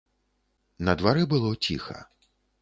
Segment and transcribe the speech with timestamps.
[0.87, 1.99] На дварэ было ціха.